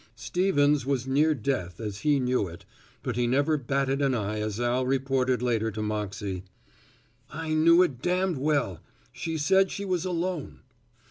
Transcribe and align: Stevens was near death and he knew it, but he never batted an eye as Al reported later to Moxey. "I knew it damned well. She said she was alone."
Stevens 0.15 0.83
was 0.83 1.05
near 1.05 1.35
death 1.35 1.79
and 1.79 1.93
he 1.93 2.19
knew 2.19 2.47
it, 2.47 2.65
but 3.03 3.15
he 3.15 3.27
never 3.27 3.55
batted 3.55 4.01
an 4.01 4.15
eye 4.15 4.39
as 4.39 4.59
Al 4.59 4.83
reported 4.83 5.43
later 5.43 5.69
to 5.69 5.83
Moxey. 5.83 6.43
"I 7.29 7.53
knew 7.53 7.83
it 7.83 8.01
damned 8.01 8.37
well. 8.39 8.81
She 9.11 9.37
said 9.37 9.69
she 9.69 9.85
was 9.85 10.03
alone." 10.03 10.61